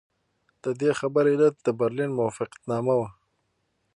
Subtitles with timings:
[0.63, 3.09] د دې خبرې علت د برلین موافقتنامه وه.